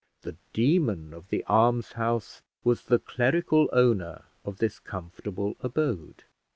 The 0.23 0.35
demon 0.51 1.13
of 1.13 1.29
"The 1.29 1.45
Almshouse" 1.45 2.41
was 2.63 2.85
the 2.85 2.97
clerical 2.97 3.69
owner 3.71 4.23
of 4.43 4.57
this 4.57 4.79
comfortable 4.79 5.57
abode. 5.59 6.23